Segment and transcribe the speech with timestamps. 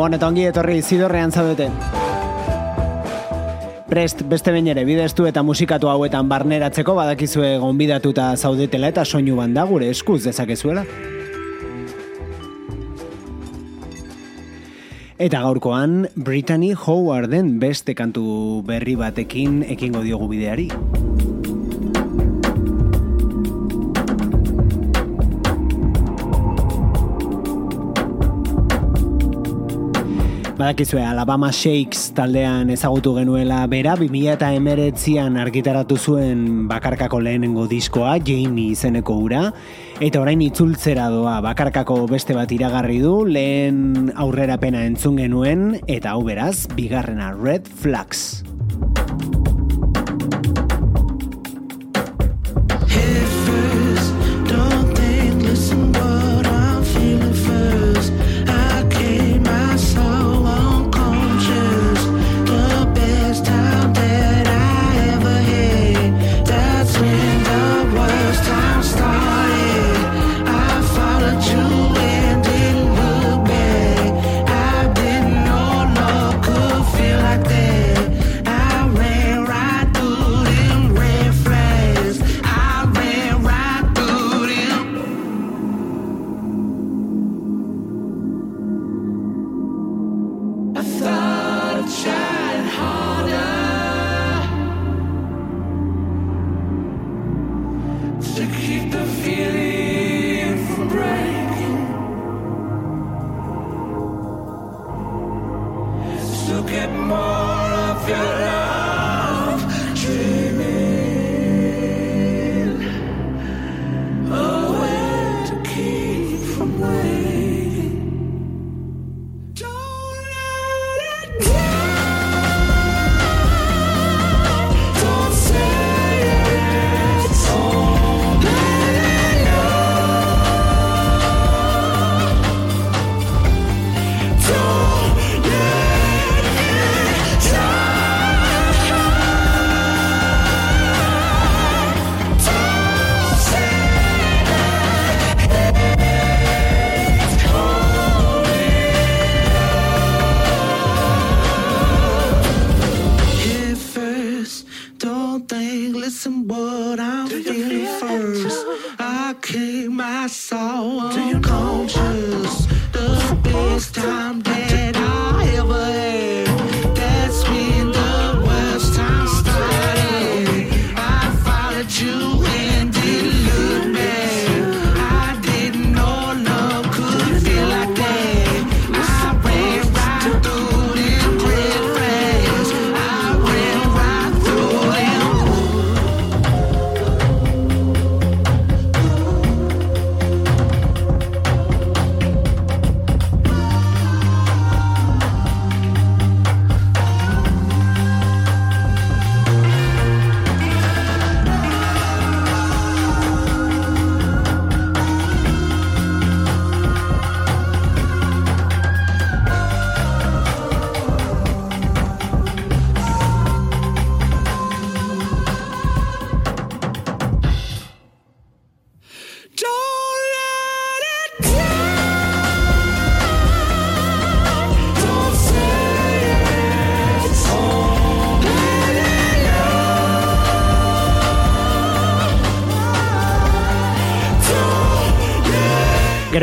[0.00, 1.66] Gabon eta ongi etorri zidorrean zaudete.
[3.90, 9.66] Prest beste behin ere bidestu eta musikatu hauetan barneratzeko badakizue gonbidatuta zaudetela eta soinu banda
[9.68, 10.86] gure eskuz dezakezuela.
[15.20, 18.24] Eta gaurkoan Brittany Howarden beste kantu
[18.64, 20.70] berri batekin ekingo diogu bideari.
[30.60, 38.18] Badakizue, Alabama Shakes taldean ezagutu genuela bera, 2000 eta emeretzian argitaratu zuen bakarkako lehenengo diskoa,
[38.20, 39.46] Jamie izeneko ura,
[40.04, 46.12] eta orain itzultzera doa bakarkako beste bat iragarri du, lehen aurrera pena entzun genuen, eta
[46.12, 48.49] hau beraz, bigarrena Red Flags.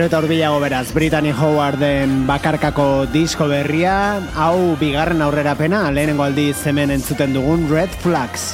[0.07, 7.35] Eta urbilago beraz, Brittany Howarden bakarkako disko berria, hau bigarren aurrerapena, lehenengo aldiz hemen entzuten
[7.35, 8.53] dugun Red Flags.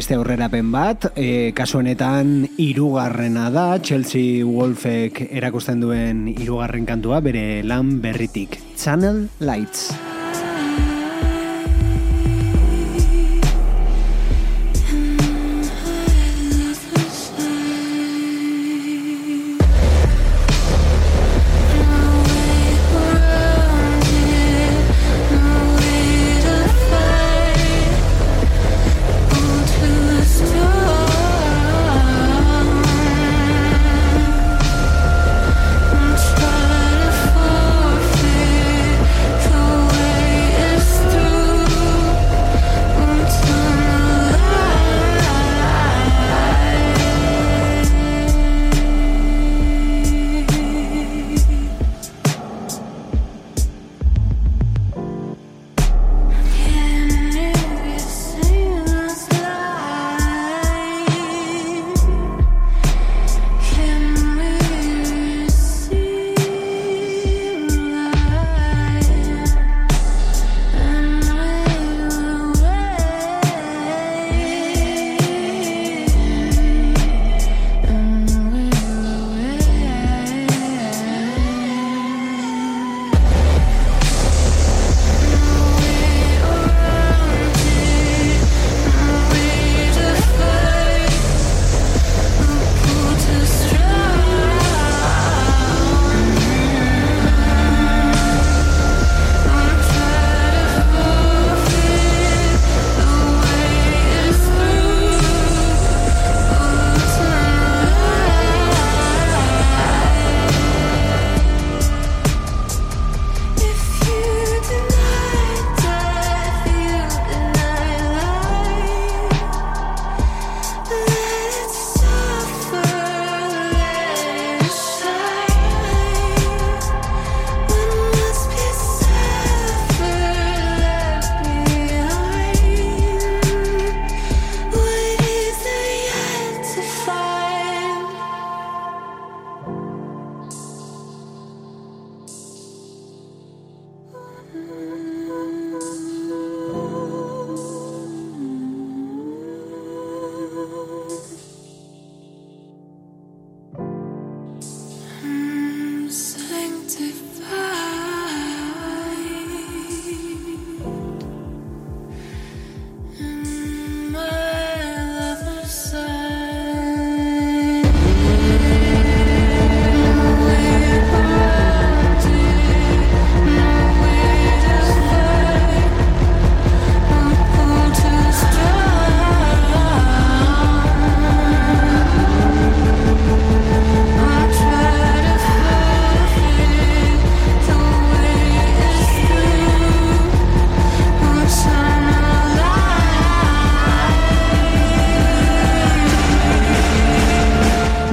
[0.00, 7.60] Beste aurrerapen bat, e, kasu honetan hirugarrena da, Chelsea Wolfek erakusten duen hirugarren kantua bere
[7.66, 8.56] lan berritik.
[8.80, 10.09] Channel Lights.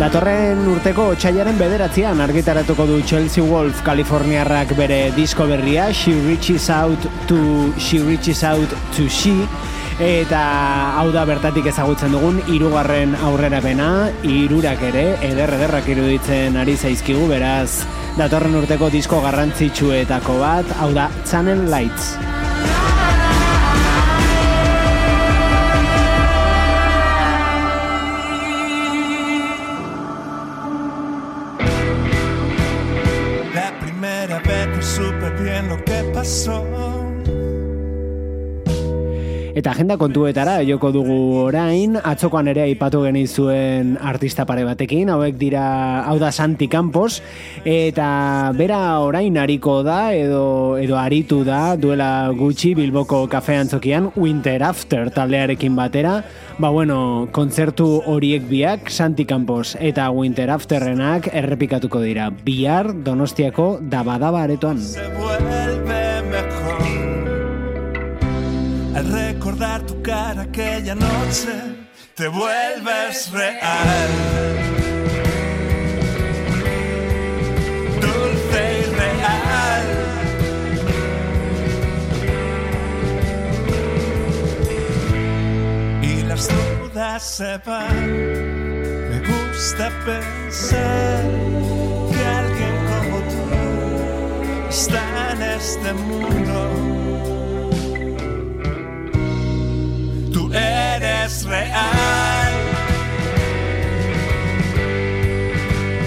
[0.07, 7.73] Urteko txaiaren bederatzean argitaratuko du Chelsea Wolf Kaliforniarrak bere disko berria She Reaches Out to
[7.77, 9.35] She Reaches Out to She.
[9.99, 17.27] Eta hau da bertatik ezagutzen dugun hirugarren aurrerapena hirurak ere eder ederrak iruditzen ari zaizkigu
[17.27, 17.83] beraz
[18.17, 22.36] datorren urteko disko garrantzitsuetako bat hau da Channel Lights
[39.57, 41.15] Eta agenda kontuetara joko dugu
[41.47, 45.63] orain, atzokoan ere aipatu genizuen artista pare batekin, hauek dira,
[46.05, 47.23] hau da Santi Campos,
[47.65, 54.61] eta bera orain hariko da, edo, edo aritu da, duela gutxi Bilboko kafean zokian, Winter
[54.67, 56.19] After taldearekin batera,
[56.61, 56.99] ba bueno,
[57.33, 64.85] kontzertu horiek biak, Santi Campos eta Winter Afterrenak errepikatuko dira, bihar donostiako dabadaba aretoan.
[65.01, 65.76] Al
[69.57, 74.09] recordar tu cara aquella noche, te vuelves real.
[78.01, 79.85] Dulce y real.
[86.01, 88.11] Y las dudas se van.
[89.09, 91.23] Me gusta pensar
[92.11, 97.06] que alguien como tú está en este mundo.
[101.47, 102.53] Real.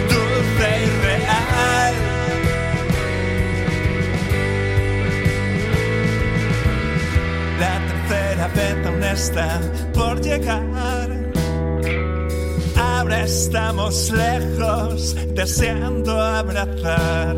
[0.08, 1.94] Dulce y real.
[7.58, 9.60] La tercera vez aún está
[9.94, 11.08] por llegar.
[12.76, 17.36] Ahora estamos lejos, deseando abrazar,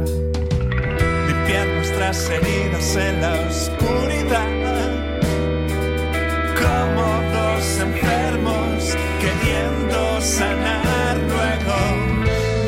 [1.26, 4.62] limpiar nuestras heridas en la oscuridad
[6.62, 7.21] como
[9.42, 11.76] queriendo sanar luego.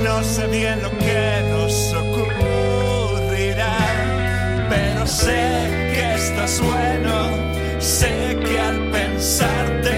[0.02, 3.76] No sé bien lo que nos ocurrirá,
[4.68, 7.30] pero sé que esto es bueno,
[7.78, 9.96] sé que al pensarte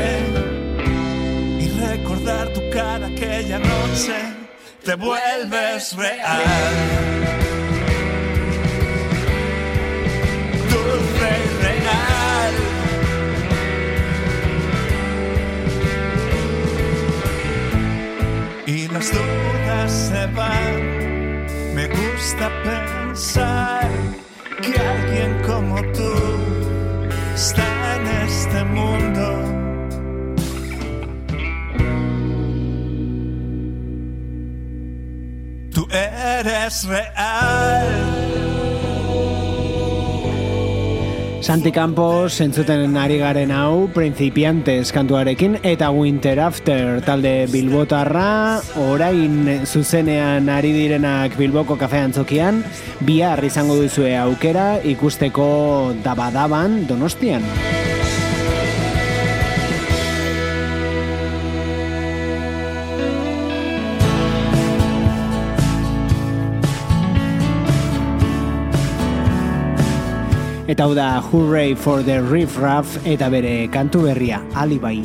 [1.60, 4.14] y recordar tu cara aquella noche,
[4.84, 7.45] te vuelves real.
[22.36, 23.90] Gusta pensar
[24.60, 26.12] que alguien como tú
[27.34, 29.24] está en este mundo.
[35.72, 38.25] Tú eres real.
[41.46, 50.50] Santi Campos entzuten ari garen hau Principiantes kantuarekin eta Winter After talde Bilbotarra orain zuzenean
[50.50, 52.64] ari direnak Bilboko kafean zokian
[53.06, 57.46] bihar izango duzue aukera ikusteko dabadaban donostian.
[70.66, 74.96] Eta hau da Hooray for the Riff Raff eta bere kantu berria, Alibai.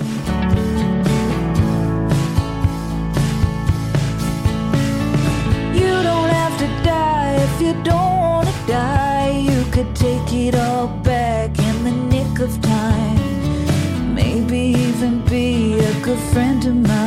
[5.77, 9.45] You don't have to die if you don't want to die.
[9.49, 14.15] You could take it all back in the nick of time.
[14.15, 17.00] Maybe even be a good friend of mine.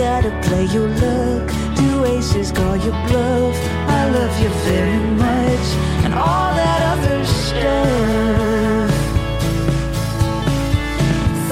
[0.00, 1.46] Gotta play your luck.
[1.76, 3.56] Do aces call your bluff?
[4.00, 5.66] I love you very much,
[6.04, 8.90] and all that other stuff.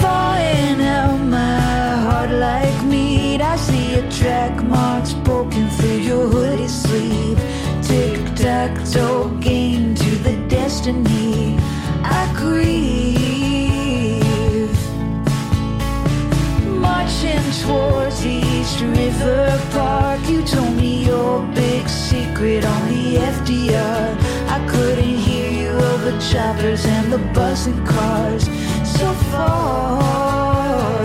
[0.01, 1.61] Thawing out my
[2.07, 3.43] heart like meat.
[3.43, 7.39] I see your track marks poking through your hoodie sleeve.
[7.83, 9.28] Tic tac toe
[19.19, 20.21] River Park.
[20.29, 24.17] You told me your big secret on the FDR.
[24.49, 28.45] I couldn't hear you over choppers and the buzzing cars.
[28.99, 31.05] So far.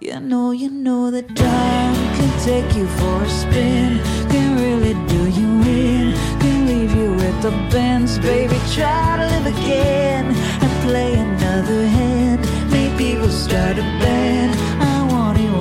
[0.00, 4.00] You know, you know that time can take you for a spin.
[4.30, 6.12] Can really do you in.
[6.40, 8.58] Can leave you with the bends, baby.
[8.74, 10.26] Try to live again
[10.62, 12.40] and play another hand.
[12.70, 14.56] Maybe we'll start a band.
[14.82, 15.60] I want you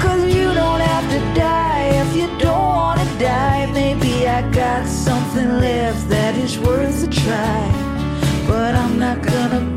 [0.01, 3.69] Cause you don't have to die if you don't wanna die.
[3.73, 7.71] Maybe I got something left that is worth a try.
[8.47, 9.76] But I'm not gonna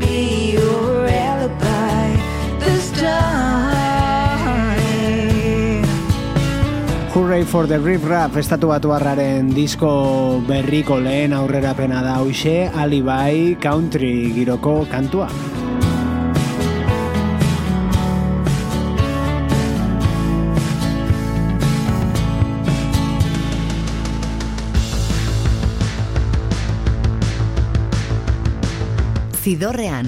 [7.11, 8.87] Hooray for the Riff Raff estatu batu
[9.51, 15.27] disko berriko lehen aurrerapena da hoxe, Alibai Country giroko kantua.
[29.43, 30.07] Zidorrean.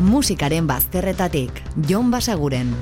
[0.00, 1.52] Musikaren bazterretatik,
[1.86, 2.72] Jon Basaguren.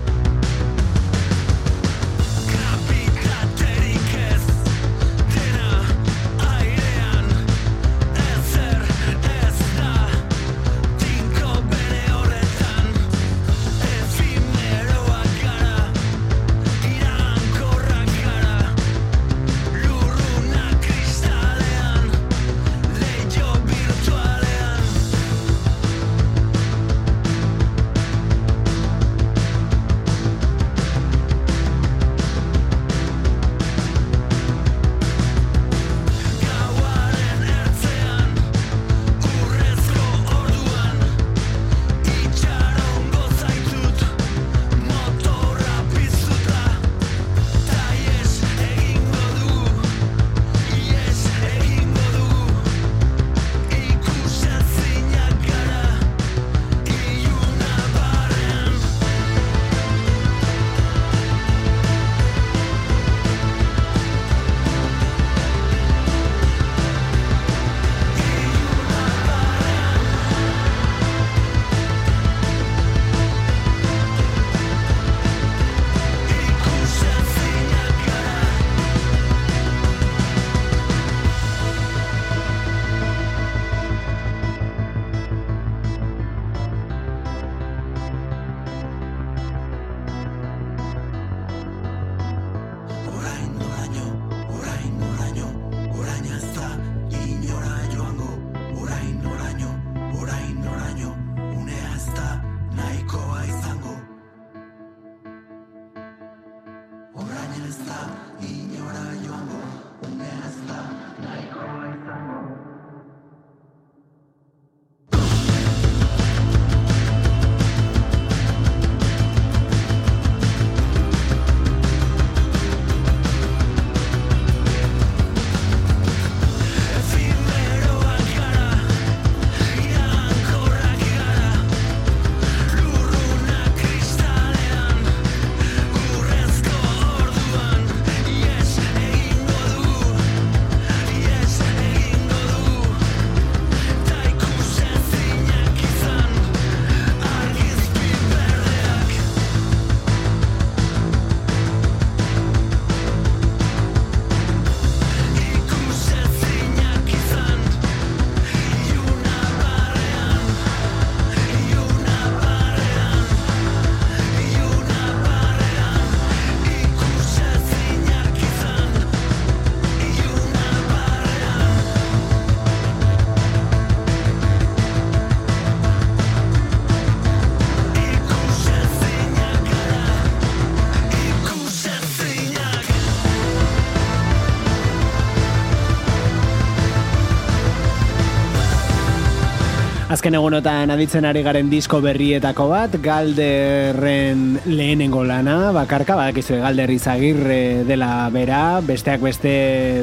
[190.27, 197.85] Azken egunotan aditzen ari garen disko berrietako bat, galderren lehenengo lana, bakarka, badakizu galder izagirre
[197.87, 199.53] dela bera, besteak beste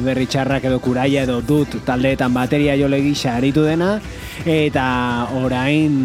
[0.06, 3.98] berri txarrak edo kuraia edo dut taldeetan bateria jole gisa aritu dena,
[4.48, 4.88] eta
[5.44, 6.00] orain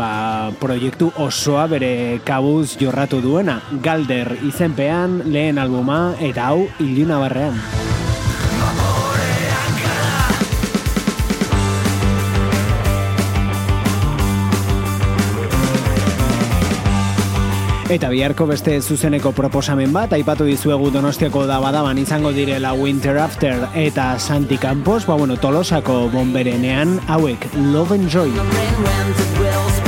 [0.00, 1.92] ba, proiektu osoa bere
[2.24, 7.97] kabuz jorratu duena, galder izenpean lehen albuma eta hau iluna barrean.
[17.88, 23.64] Eta biharko beste zuzeneko proposamen bat, aipatu dizuegu donostiako da badaban izango direla Winter After
[23.72, 29.87] eta Santi Campos, ba bueno, tolosako bomberenean hauek Love and Joy.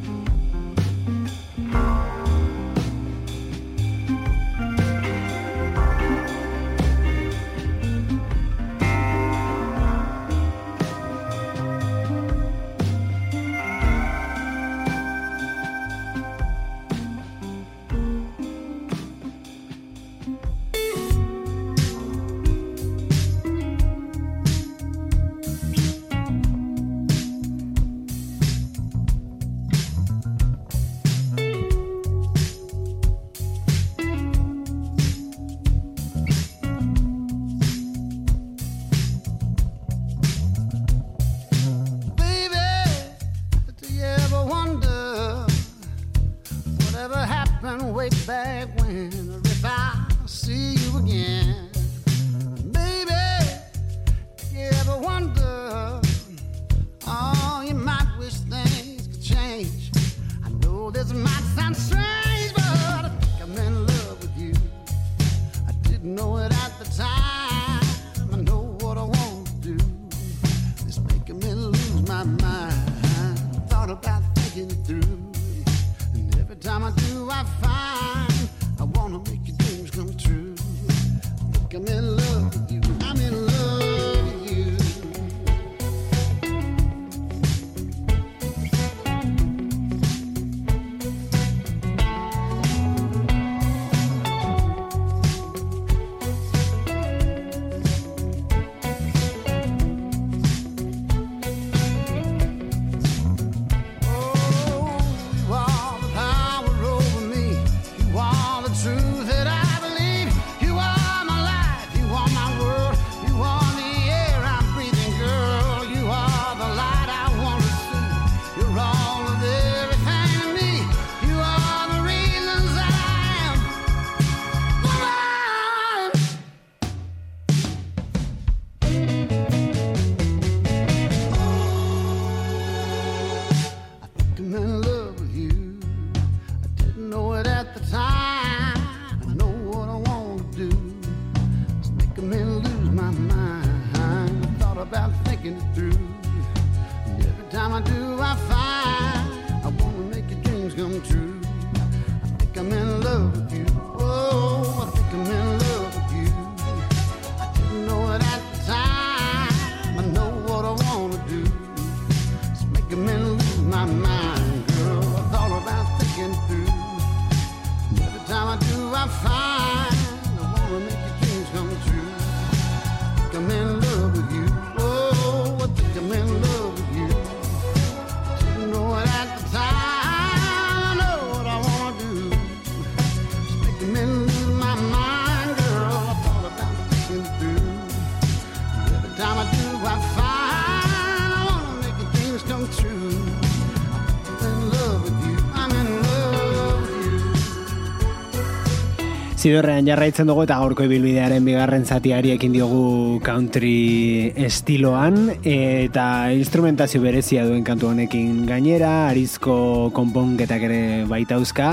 [199.41, 206.03] Zidorrean jarraitzen dugu eta gaurko ibilbidearen bigarren zatiari ekin diogu country estiloan eta
[206.37, 211.71] instrumentazio berezia duen kantu honekin gainera, arizko konponketak ere baitauzka.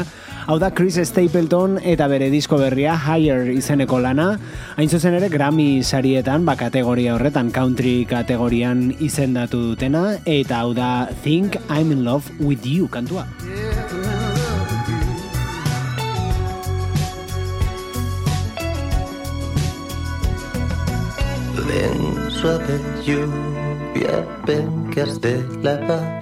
[0.48, 4.30] Hau da Chris Stapleton eta bere disko berria Higher izeneko lana,
[4.80, 11.10] hain zuzen ere Grammy sarietan ba kategoria horretan country kategorian izendatu dutena eta hau da
[11.20, 13.28] Think I'm in Love with You kantua.
[13.44, 13.67] Yes,
[21.68, 26.18] Ven suave lluvia, ven que has de lavar.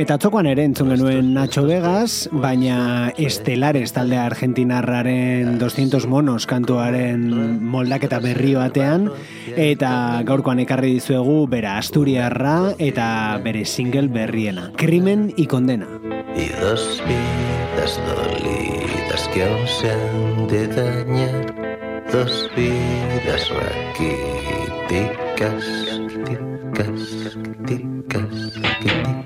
[0.00, 7.26] Eta atzokoan ere entzun genuen Nacho Vegas, baina Estelares talde argentinarraren 200 monos kantuaren
[7.60, 9.10] moldaketa berri batean,
[9.60, 13.06] eta gaurkoan ekarri dizuegu bera Asturiarra eta
[13.44, 14.70] bere single berriena.
[14.80, 15.86] Crimen y condena.
[16.34, 21.54] Y dos vidas dolidas que aún se han de dañar.
[22.10, 25.66] Dos vidas raquíticas, Dickus,
[26.26, 28.50] Dickus, Dickus.
[28.82, 29.19] ticas.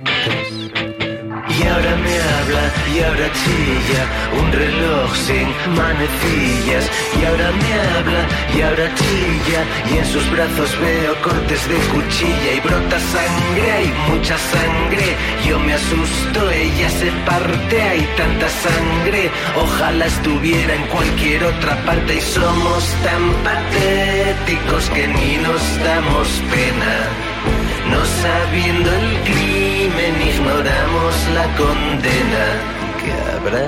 [2.94, 4.02] Y ahora chilla,
[4.40, 6.84] un reloj sin manecillas.
[7.20, 8.22] Y ahora me habla,
[8.56, 9.60] y ahora chilla,
[9.90, 15.06] y en sus brazos veo cortes de cuchilla y brota sangre, hay mucha sangre.
[15.46, 19.30] Yo me asusto, ella se parte, hay tanta sangre.
[19.56, 27.33] Ojalá estuviera en cualquier otra parte y somos tan patéticos que ni nos damos pena.
[27.94, 32.46] No sabiendo el crimen, ignoramos la condena.
[33.00, 33.64] que habrá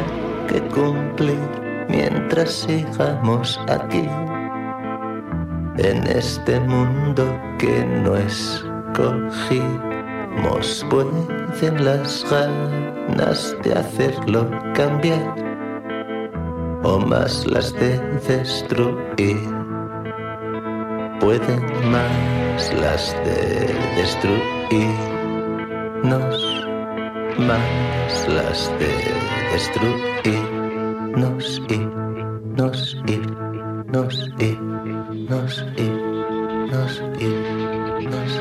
[0.48, 1.48] que cumplir
[1.88, 4.08] mientras sigamos aquí
[5.78, 7.22] en este mundo
[7.58, 9.66] que no escogimos
[10.90, 15.34] pueden las ganas de hacerlo cambiar
[16.82, 19.48] o más las de destruir
[21.20, 24.86] pueden más las de destruirnos
[27.38, 28.92] más las de
[29.52, 30.36] destruirnos y
[31.20, 31.78] nos y
[32.56, 33.18] nos y
[35.28, 35.90] nos y
[36.70, 37.28] nos y
[38.06, 38.32] nos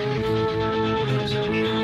[1.47, 1.74] Y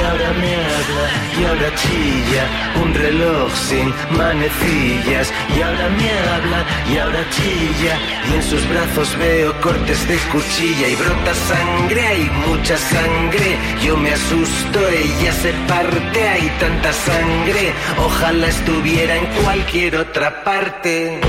[0.00, 1.04] ahora me habla,
[1.38, 2.44] y ahora chilla,
[2.82, 5.32] un reloj sin manecillas.
[5.56, 10.88] Y ahora me habla, y ahora chilla, y en sus brazos veo cortes de cuchilla
[10.88, 13.56] y brota sangre, hay mucha sangre.
[13.82, 17.72] Yo me asusto, ella se parte, hay tanta sangre.
[18.04, 21.20] Ojalá estuviera en cualquier otra parte.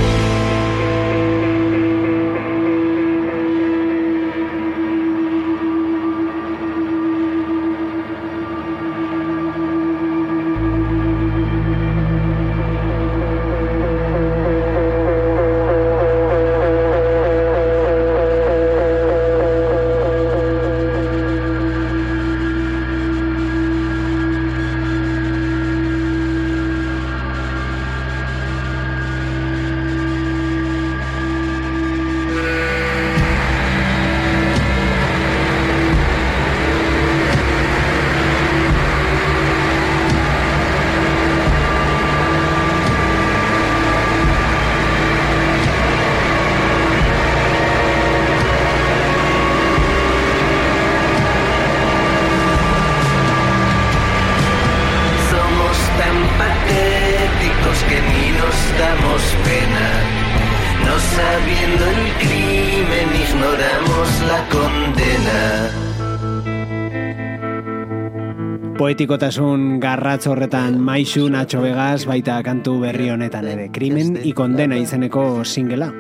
[68.96, 75.44] Betikotasun garratz horretan maisu Nacho Vegas baita kantu berri honetan ere krimen y condena izeneko
[75.44, 75.92] singela.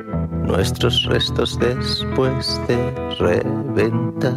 [0.47, 2.77] Nuestros restos después de
[3.19, 4.31] reventar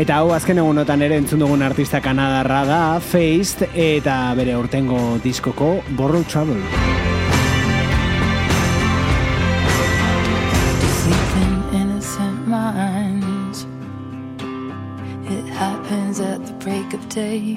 [0.00, 5.82] Eta hau azken egunotan ere entzun dugun artista kanadarra da, Feist, eta bere urtengo diskoko
[5.98, 7.09] Borrow Trouble.
[17.10, 17.56] day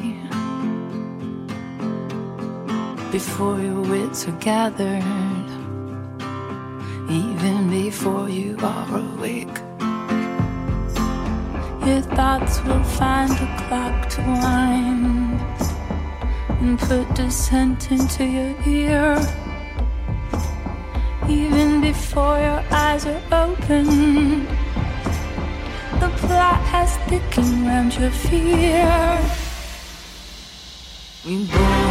[3.11, 5.03] before your wits are gathered,
[7.07, 9.57] even before you are awake.
[11.85, 15.39] Your thoughts will find a clock to wind
[16.61, 19.19] and put dissent into your ear.
[21.29, 24.45] Even before your eyes are open,
[25.99, 29.42] the plot has thickened round your fear.
[31.25, 31.82] Rainbow.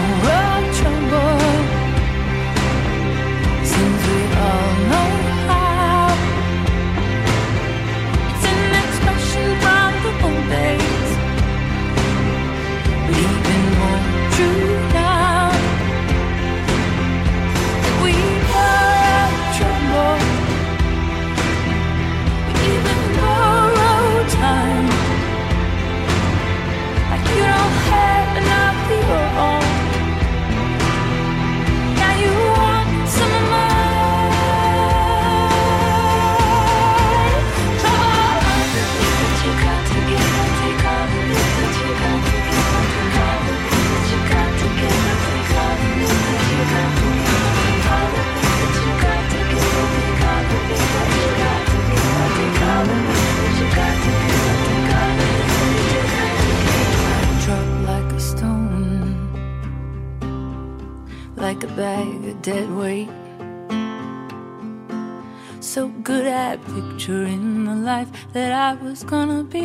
[68.82, 69.61] was gonna be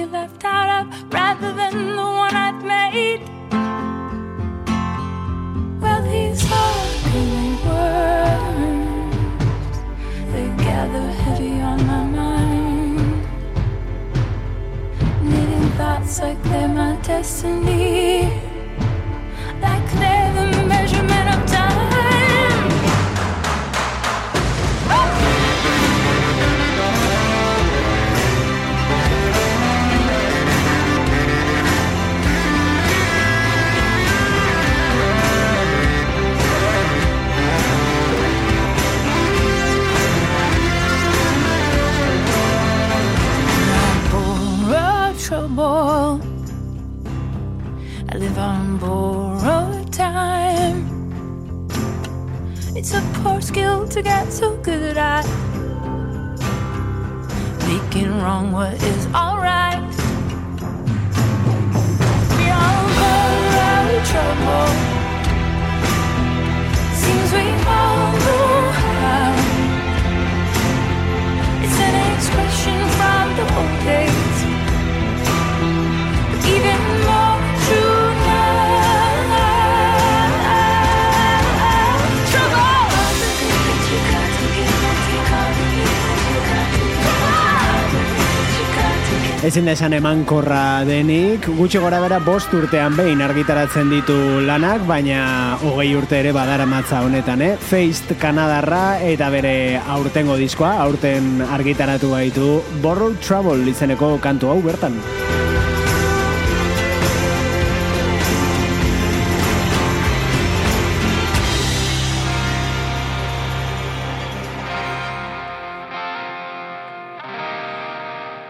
[89.48, 95.22] ezin da esan emankorra denik, gutxi gora bera bost urtean behin argitaratzen ditu lanak, baina
[95.62, 97.54] hogei urte ere badara matza honetan, eh?
[97.70, 99.56] Feist Kanadarra eta bere
[99.96, 105.00] aurtengo diskoa, aurten argitaratu baitu Borrowed Trouble izeneko kantu hau bertan.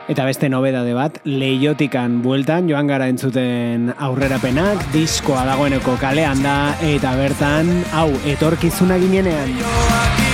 [0.08, 6.56] Eta beste nobedade bat, leiotikan bueltan, joan gara entzuten aurrerapenak, diskoa dagoeneko kalean da,
[6.94, 10.27] eta bertan, hau, etorkizuna ginenean.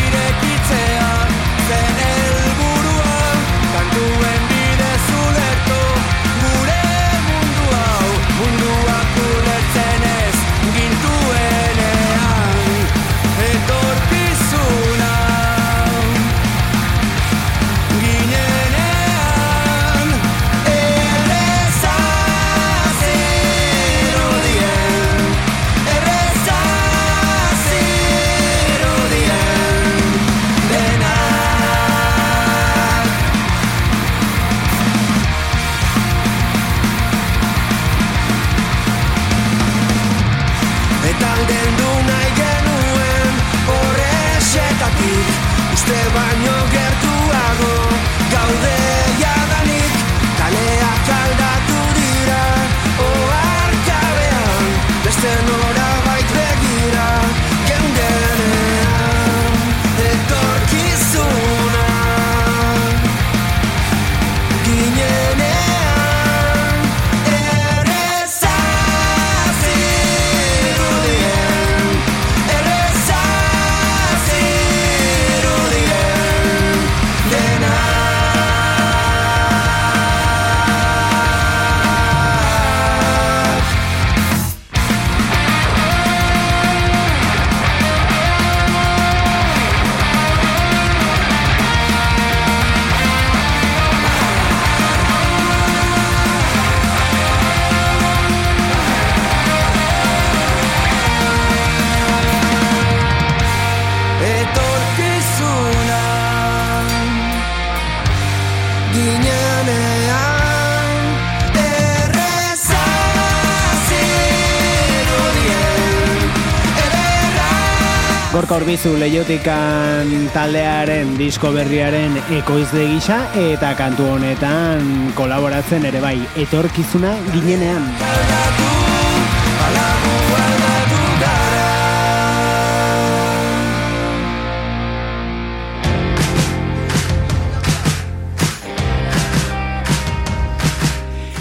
[118.54, 127.90] Urbizu leiotikan taldearen disko berriaren ekoizle gisa eta kantu honetan kolaboratzen ere bai etorkizuna ginenean.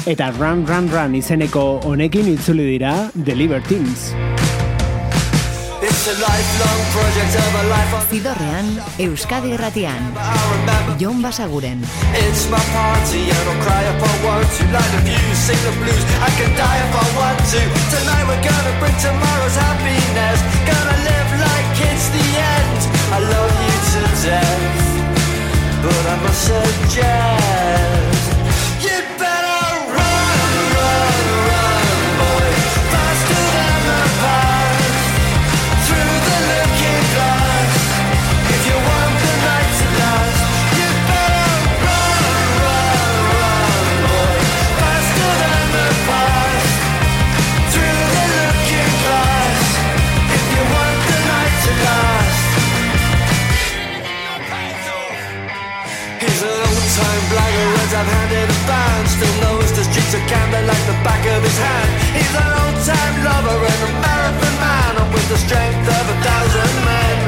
[0.08, 4.14] Eta Run Run Run izeneko honekin itzuli dira The Libertines.
[8.10, 8.66] Zidorrean,
[8.98, 10.02] Euskadi Erratian,
[10.98, 11.78] Jon Basaguren.
[12.12, 14.64] It's my party and I'll cry if I want to.
[14.74, 17.60] Like the views, sing the blues, I can die if I want to.
[17.94, 20.38] Tonight we're gonna bring tomorrow's happiness.
[20.66, 22.78] Gonna live like it's the end.
[23.14, 24.62] I love you to death
[25.82, 28.01] But I must suggest
[58.42, 61.90] I've a band Still knows the streets of Camden like the back of his hand.
[62.10, 66.74] He's an old-time lover and a marathon man And with the strength of a thousand
[66.82, 67.18] men.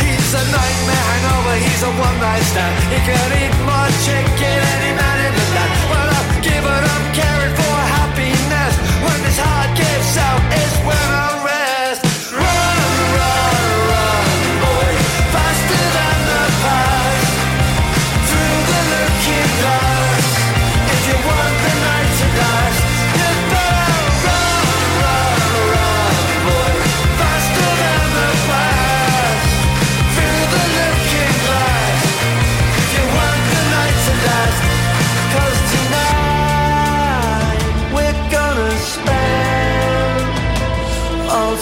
[0.00, 2.74] He's a nightmare hangover, he's a one-night stand.
[2.88, 5.72] He can eat more chicken any man in the land.
[5.92, 8.74] Well, I've given up caring for happiness.
[9.04, 11.37] When this heart gives out is when I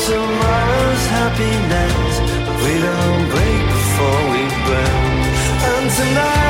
[0.06, 2.12] tomorrow's happiness.
[2.62, 5.16] We don't break before we burn.
[5.70, 6.45] And tonight,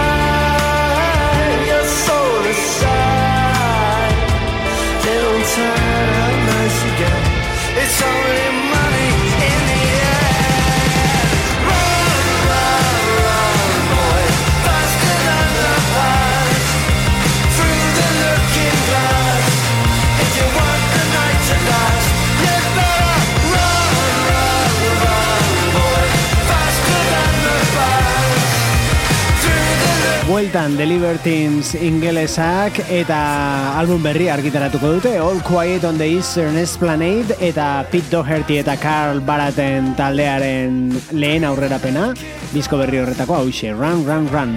[30.57, 37.37] Bueltan The Libertines ingelesak eta album berri argitaratuko dute All Quiet on the Eastern Esplanade
[37.45, 42.09] eta Pete Doherty eta Carl Baraten taldearen lehen aurrerapena
[42.57, 44.57] disko berri horretako hause Run, Run, run.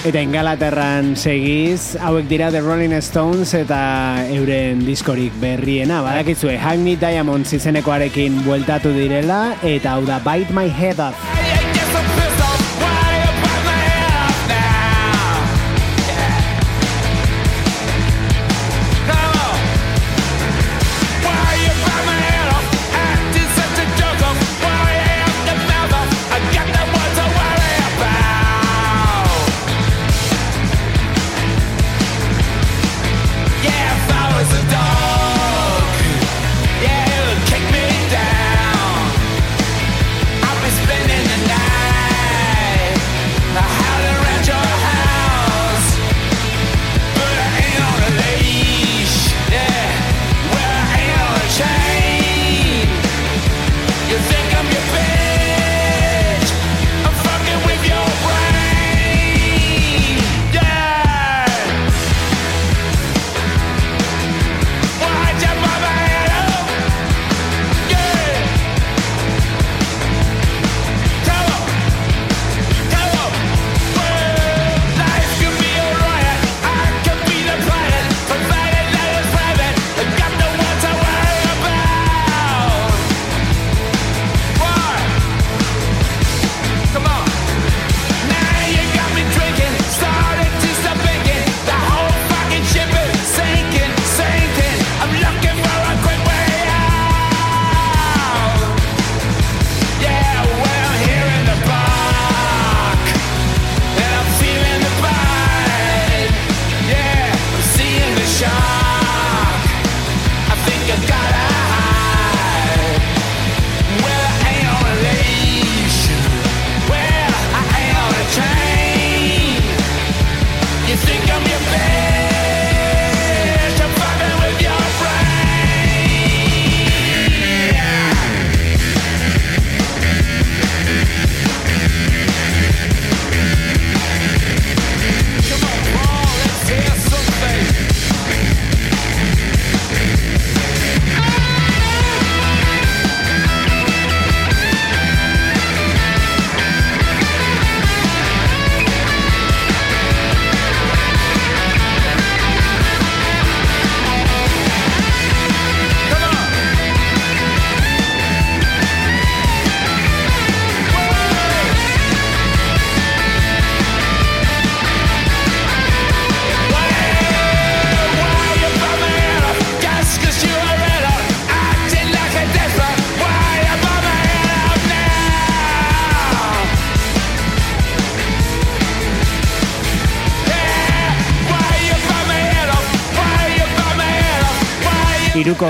[0.00, 6.00] Eta Ingalaterran segiz, hauek dira The Rolling Stones eta euren diskorik berriena.
[6.00, 11.59] Badakizue, Hang Me Diamonds izenekoarekin bueltatu direla eta hau da Bite My Head Off.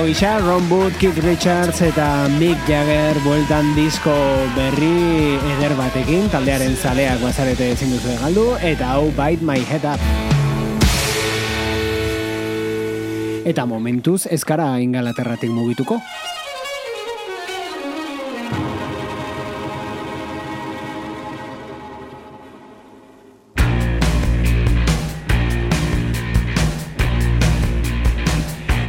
[0.00, 4.14] disko gisa, Ron Wood, Keith Richards eta Mick Jagger bueltan disko
[4.56, 10.00] berri eder batekin, taldearen zaleak bazarete ezin duzu galdu, eta hau Bite My Head Up.
[13.44, 16.00] Eta momentuz, ezkara ingalaterratik mugituko.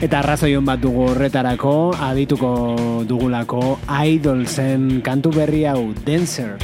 [0.01, 1.73] Eta arrazoion bat dugu horretarako,
[2.09, 2.49] adituko
[3.05, 6.55] dugulako Idolzen kantu berri hau, Dancer.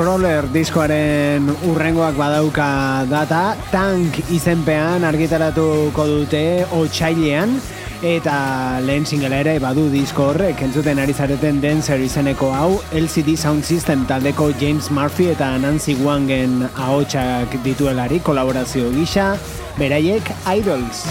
[0.00, 2.68] Crawler diskoaren urrengoak badauka
[3.04, 6.40] data, tank izenpean argitaratuko dute
[6.72, 7.52] otxailean,
[8.00, 13.68] eta lehen singela ere badu disko horrek, entzuten ari zareten Dancer izeneko hau, LCD Sound
[13.68, 19.34] System taldeko James Murphy eta Nancy Wangen ahotsak dituelari kolaborazio gisa,
[19.76, 21.04] beraiek Idols.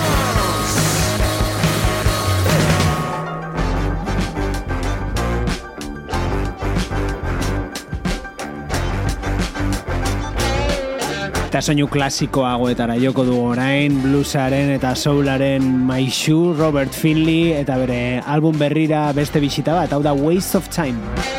[11.60, 18.00] Eta soinu klasikoagoetara joko du orain, bluesaren eta soularen maixu Robert Finley eta bere
[18.38, 21.39] album berrira beste bisita bat, hau da Waste of Time.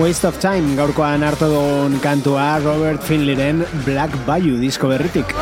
[0.00, 5.36] Waste of Time gaurkoan hartu dugun kantua Robert Finleyren Black Bayou disko berritik.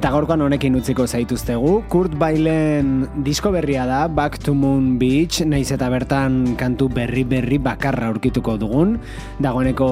[0.00, 5.66] Eta gaurkoan honekin utziko zaituztegu, Kurt Bailen disko berria da, Back to Moon Beach, naiz
[5.74, 8.94] eta bertan kantu berri berri bakarra aurkituko dugun.
[9.44, 9.88] Dagoeneko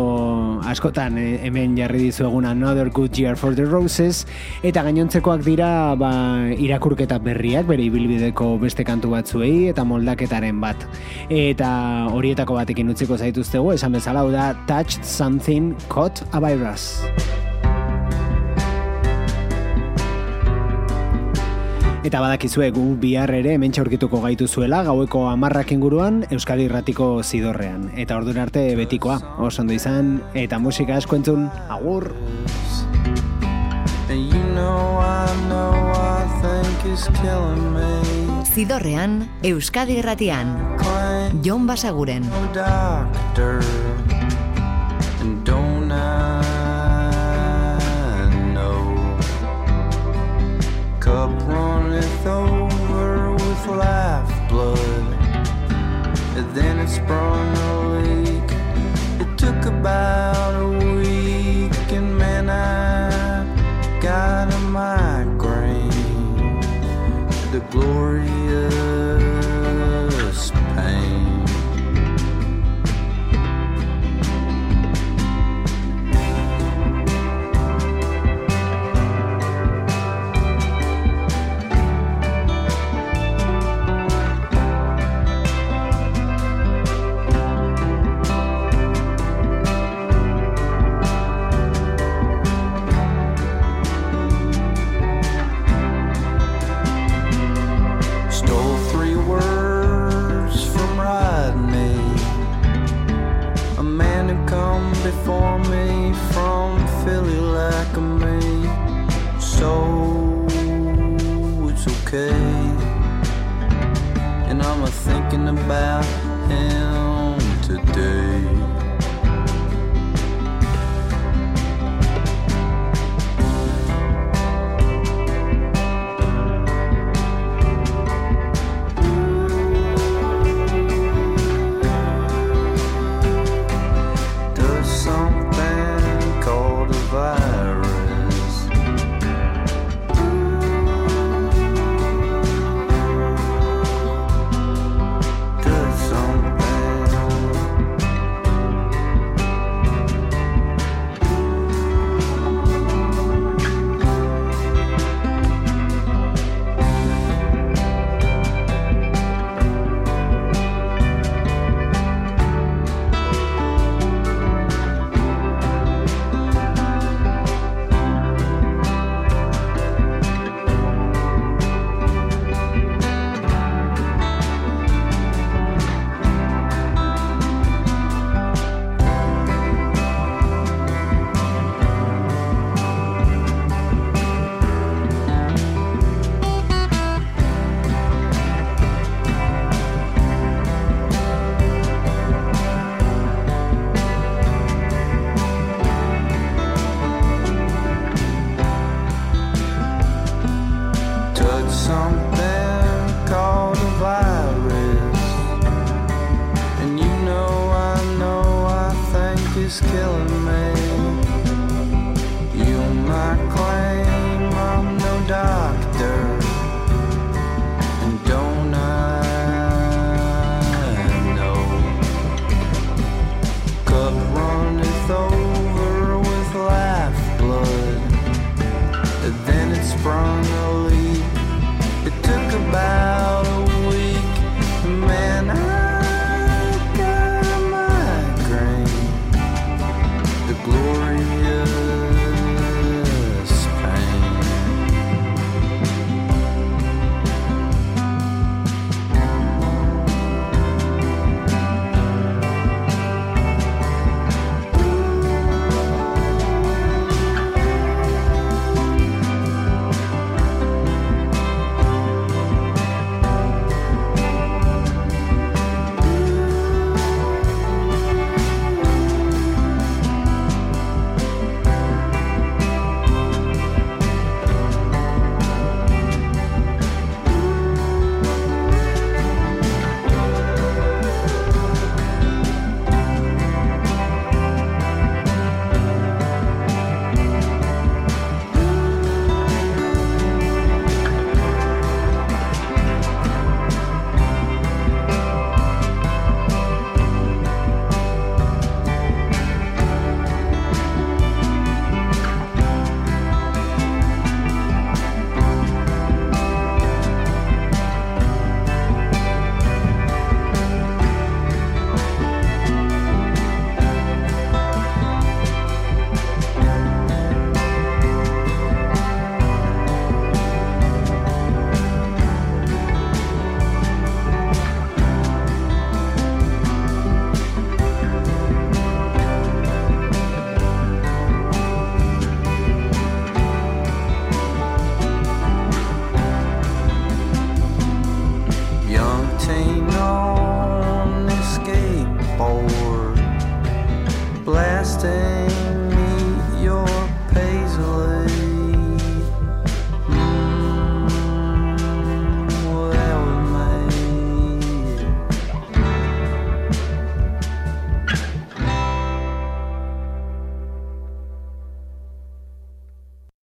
[0.65, 4.23] askotan eh, hemen jarri dizuegun Another Good Year for the Roses,
[4.65, 6.15] eta gainontzekoak dira ba,
[6.57, 10.89] irakurketa berriak, bere ibilbideko beste kantu batzuei, eta moldaketaren bat.
[11.29, 11.69] Eta
[12.17, 16.95] horietako batekin utziko zaituztegu, esan bezala hau da Touched Something Caught a Virus.
[22.07, 27.91] Eta badakizue gu bihar ere hemen aurkituko gaitu zuela gaueko amarrak inguruan Euskadi Irratiko zidorrean.
[27.99, 32.15] Eta ordura arte betikoa, oso ondo izan, eta musika asko entzun, agur!
[34.09, 38.45] You know I know I think it's killing me.
[38.47, 40.55] Zidorrean, Euskadi Irratian.
[40.79, 42.25] Claim Jon Basaguren.
[52.19, 55.15] Runneth over with life blood.
[56.37, 58.53] And then it sprung a leak.
[59.21, 65.91] It took about a week, and man, I got a migraine.
[67.53, 68.28] The glorious